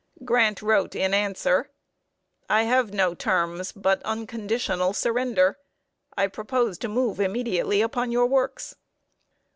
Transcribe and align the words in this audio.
Grant 0.25 0.63
wrote 0.63 0.95
in 0.95 1.13
answer: 1.13 1.69
"I 2.49 2.63
have 2.63 2.91
no 2.91 3.13
terms 3.13 3.71
but 3.71 4.01
unconditional 4.01 4.93
surrender. 4.93 5.59
I 6.17 6.25
propose 6.25 6.79
to 6.79 6.87
move 6.87 7.19
immediately 7.19 7.83
upon 7.83 8.11
your 8.11 8.25
works." 8.25 8.75